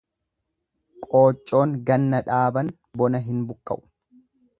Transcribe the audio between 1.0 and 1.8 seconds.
Qooccoon